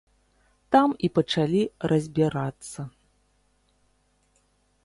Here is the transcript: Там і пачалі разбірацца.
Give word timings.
Там 0.75 0.89
і 1.07 1.09
пачалі 1.17 1.61
разбірацца. 1.91 2.81